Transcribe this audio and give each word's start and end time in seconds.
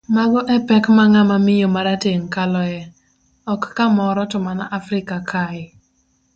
Mago 0.15 0.39
epek 0.55 0.83
ma 0.95 1.03
ng'ama 1.11 1.35
miyo 1.45 1.67
marateng 1.75 2.23
kaloe, 2.33 2.79
ok 3.53 3.61
kamoro 3.77 4.23
to 4.31 4.37
mana 4.45 4.65
Afrika 4.79 5.15
kae. 5.31 5.63